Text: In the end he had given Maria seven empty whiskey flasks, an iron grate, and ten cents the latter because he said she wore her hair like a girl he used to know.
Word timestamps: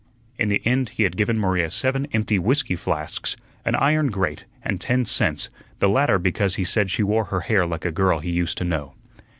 In 0.39 0.49
the 0.49 0.63
end 0.65 0.89
he 0.97 1.03
had 1.03 1.15
given 1.15 1.37
Maria 1.37 1.69
seven 1.69 2.07
empty 2.11 2.39
whiskey 2.39 2.75
flasks, 2.75 3.37
an 3.63 3.75
iron 3.75 4.07
grate, 4.07 4.45
and 4.63 4.81
ten 4.81 5.05
cents 5.05 5.51
the 5.77 5.87
latter 5.89 6.17
because 6.17 6.55
he 6.55 6.63
said 6.63 6.89
she 6.89 7.03
wore 7.03 7.25
her 7.25 7.41
hair 7.41 7.67
like 7.67 7.85
a 7.85 7.91
girl 7.91 8.17
he 8.17 8.31
used 8.31 8.57
to 8.57 8.63
know. 8.63 8.95